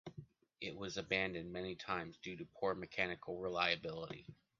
[0.59, 4.25] It was abandoned many times due to its poor mechanical reliability.